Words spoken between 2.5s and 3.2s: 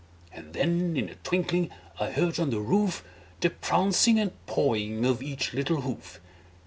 roof,